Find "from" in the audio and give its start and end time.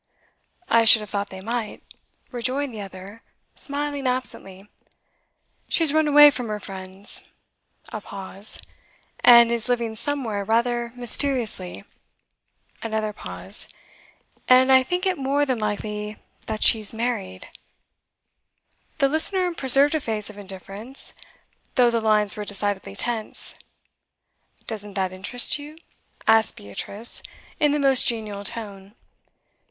6.31-6.47